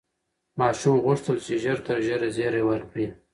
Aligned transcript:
ماشوم 0.59 0.97
غوښتل 1.05 1.37
چې 1.45 1.53
ژر 1.63 1.77
تر 1.87 1.97
ژره 2.07 2.29
زېری 2.35 2.63
ورکړي. 2.69 3.07